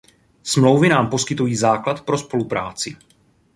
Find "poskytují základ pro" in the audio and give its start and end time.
1.09-2.17